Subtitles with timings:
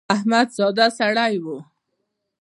[0.15, 1.57] احمد زردا سړی دی.